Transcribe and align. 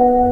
You 0.00 0.29